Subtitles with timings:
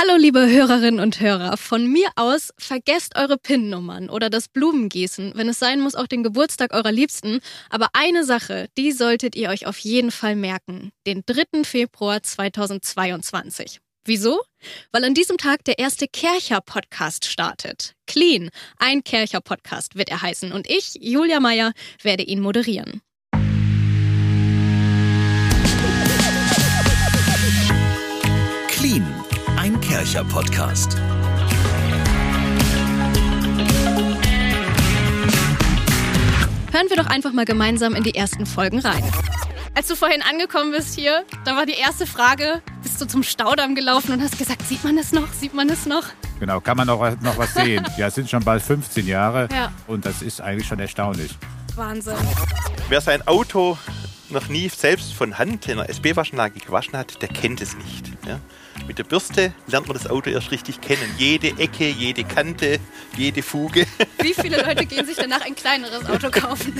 [0.00, 5.48] Hallo liebe Hörerinnen und Hörer, von mir aus vergesst eure PIN-Nummern oder das Blumengießen, wenn
[5.48, 9.66] es sein muss auch den Geburtstag eurer Liebsten, aber eine Sache, die solltet ihr euch
[9.66, 11.64] auf jeden Fall merken, den 3.
[11.64, 13.80] Februar 2022.
[14.04, 14.40] Wieso?
[14.92, 17.94] Weil an diesem Tag der erste Kercher-Podcast startet.
[18.06, 21.72] Clean, ein Kercher-Podcast wird er heißen und ich, Julia Meyer,
[22.04, 23.02] werde ihn moderieren.
[29.98, 30.96] Ein Kercher-Podcast.
[36.72, 39.02] Hören wir doch einfach mal gemeinsam in die ersten Folgen rein.
[39.74, 43.74] Als du vorhin angekommen bist hier, da war die erste Frage, bist du zum Staudamm
[43.74, 46.04] gelaufen und hast gesagt, sieht man es noch, sieht man es noch?
[46.40, 47.84] Genau, kann man noch, was- noch was sehen.
[47.96, 49.72] Ja, es sind schon bald 15 Jahre Ja.
[49.86, 51.36] und das ist eigentlich schon erstaunlich.
[51.74, 52.14] Wahnsinn.
[52.88, 53.78] Wer sein Auto
[54.30, 58.06] noch nie selbst von Hand in einer SB-Waschanlage gewaschen hat, der kennt es nicht.
[58.26, 58.40] Ja?
[58.86, 61.14] Mit der Bürste lernt man das Auto erst richtig kennen.
[61.18, 62.78] Jede Ecke, jede Kante,
[63.16, 63.86] jede Fuge.
[64.22, 66.74] Wie viele Leute gehen sich danach ein kleineres Auto kaufen?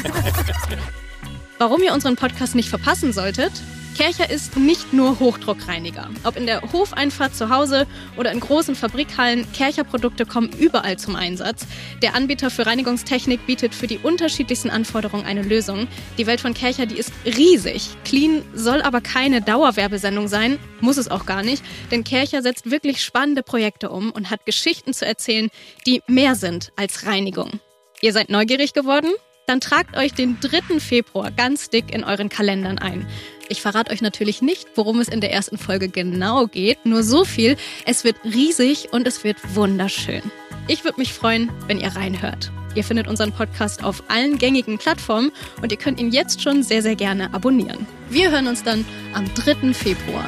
[1.58, 3.52] Warum ihr unseren Podcast nicht verpassen solltet?
[3.98, 6.08] Kercher ist nicht nur Hochdruckreiniger.
[6.22, 7.84] Ob in der Hofeinfahrt zu Hause
[8.16, 11.66] oder in großen Fabrikhallen, Kercher-Produkte kommen überall zum Einsatz.
[12.00, 15.88] Der Anbieter für Reinigungstechnik bietet für die unterschiedlichsten Anforderungen eine Lösung.
[16.16, 17.88] Die Welt von Kercher, die ist riesig.
[18.04, 23.02] Clean soll aber keine Dauerwerbesendung sein, muss es auch gar nicht, denn Kercher setzt wirklich
[23.02, 25.48] spannende Projekte um und hat Geschichten zu erzählen,
[25.88, 27.58] die mehr sind als Reinigung.
[28.00, 29.10] Ihr seid neugierig geworden?
[29.48, 30.78] Dann tragt euch den 3.
[30.78, 33.06] Februar ganz dick in euren Kalendern ein.
[33.48, 37.24] Ich verrate euch natürlich nicht, worum es in der ersten Folge genau geht, nur so
[37.24, 40.20] viel, es wird riesig und es wird wunderschön.
[40.66, 42.52] Ich würde mich freuen, wenn ihr reinhört.
[42.74, 45.32] Ihr findet unseren Podcast auf allen gängigen Plattformen
[45.62, 47.86] und ihr könnt ihn jetzt schon sehr, sehr gerne abonnieren.
[48.10, 49.72] Wir hören uns dann am 3.
[49.72, 50.26] Februar.